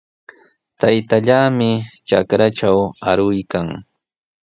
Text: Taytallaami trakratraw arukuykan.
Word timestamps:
Taytallaami 0.79 1.69
trakratraw 2.07 2.79
arukuykan. 3.09 3.67